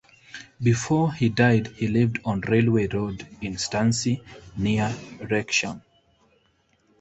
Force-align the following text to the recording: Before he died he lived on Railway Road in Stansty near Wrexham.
Before 0.59 1.13
he 1.13 1.29
died 1.29 1.67
he 1.75 1.87
lived 1.87 2.21
on 2.25 2.41
Railway 2.41 2.87
Road 2.87 3.27
in 3.39 3.53
Stansty 3.57 4.23
near 4.57 4.91
Wrexham. 5.29 5.83